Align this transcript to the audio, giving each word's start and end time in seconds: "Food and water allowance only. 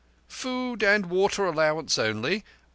"Food 0.29 0.81
and 0.83 1.05
water 1.11 1.45
allowance 1.45 1.99
only. 1.99 2.43